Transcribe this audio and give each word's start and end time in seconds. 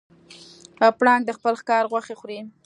پړانګ 0.99 1.23
د 1.25 1.31
خپل 1.37 1.53
ښکار 1.61 1.83
غوښې 1.91 2.15
خوري. 2.19 2.39